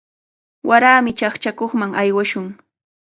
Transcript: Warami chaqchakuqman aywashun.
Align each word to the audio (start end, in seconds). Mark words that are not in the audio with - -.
Warami 0.69 1.11
chaqchakuqman 1.19 1.91
aywashun. 2.01 2.47